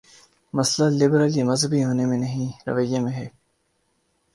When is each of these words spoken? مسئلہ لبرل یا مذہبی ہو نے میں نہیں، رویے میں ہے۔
مسئلہ 0.53 0.87
لبرل 0.99 1.31
یا 1.37 1.45
مذہبی 1.45 1.79
ہو 1.83 1.93
نے 1.93 2.05
میں 2.05 2.17
نہیں، 2.17 2.47
رویے 2.67 2.99
میں 2.99 3.13
ہے۔ 3.13 3.27